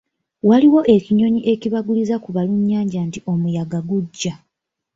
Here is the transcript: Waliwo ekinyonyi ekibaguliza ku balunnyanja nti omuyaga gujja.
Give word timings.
Waliwo 0.47 0.79
ekinyonyi 0.95 1.41
ekibaguliza 1.53 2.15
ku 2.23 2.29
balunnyanja 2.35 2.99
nti 3.07 3.19
omuyaga 3.31 3.79
gujja. 3.89 4.33